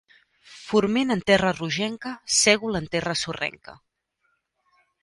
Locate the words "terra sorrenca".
2.97-3.79